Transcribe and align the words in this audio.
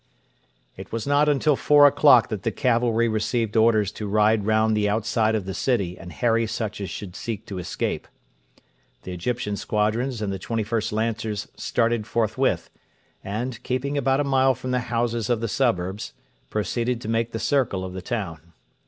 It 0.77 0.91
was 0.91 1.05
not 1.05 1.29
until 1.29 1.55
four 1.55 1.85
o'clock 1.85 2.29
that 2.29 2.41
the 2.41 2.49
cavalry 2.51 3.07
received 3.07 3.55
orders 3.55 3.91
to 3.91 4.07
ride 4.07 4.47
round 4.47 4.75
the 4.75 4.89
outside 4.89 5.35
of 5.35 5.45
the 5.45 5.53
city 5.53 5.95
and 5.95 6.11
harry 6.11 6.47
such 6.47 6.81
as 6.81 6.89
should 6.89 7.15
seek 7.15 7.45
to 7.45 7.59
escape. 7.59 8.07
The 9.03 9.11
Egyptian 9.11 9.55
squadrons 9.57 10.19
and 10.19 10.33
the 10.33 10.39
21st 10.39 10.91
Lancers 10.91 11.47
started 11.55 12.07
forthwith, 12.07 12.71
and, 13.23 13.61
keeping 13.61 13.95
about 13.95 14.19
a 14.19 14.23
mile 14.23 14.55
from 14.55 14.71
the 14.71 14.79
houses 14.89 15.29
of 15.29 15.39
the 15.39 15.47
suburbs, 15.47 16.13
proceeded 16.49 16.99
to 17.01 17.07
make 17.07 17.31
the 17.31 17.37
circle 17.37 17.85
of 17.85 17.93
the 17.93 18.01
town. 18.01 18.39